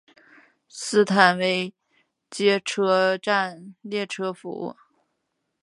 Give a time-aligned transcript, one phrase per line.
[0.67, 1.71] 斯坦威
[2.31, 4.75] 街车站列车服务。